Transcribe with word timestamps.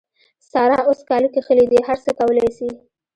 سارا 0.51 0.79
اوس 0.87 0.99
کالي 1.09 1.29
کښلي 1.35 1.65
دي؛ 1.71 1.79
هر 1.87 1.97
څه 2.05 2.11
کولای 2.19 2.49
سي. 2.57 2.67